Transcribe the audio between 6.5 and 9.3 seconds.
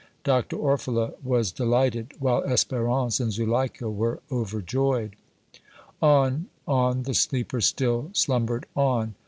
on the sleeper still slumbered on!